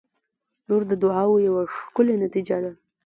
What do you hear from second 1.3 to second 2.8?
یوه ښکلي نتیجه ده.